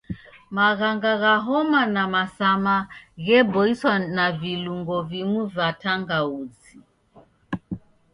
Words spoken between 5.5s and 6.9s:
va tangauzi.